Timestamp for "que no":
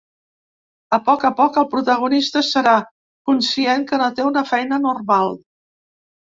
3.93-4.09